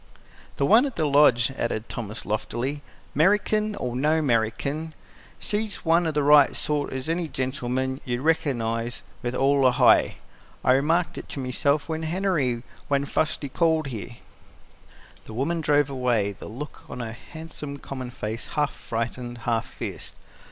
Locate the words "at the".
0.87-1.05